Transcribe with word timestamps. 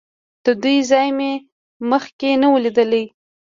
د 0.45 0.47
دوی 0.63 0.77
ځای 0.91 1.07
مې 1.17 1.31
مخکې 1.91 2.29
نه 2.41 2.47
و 2.51 2.55
لیدلی. 2.65 3.05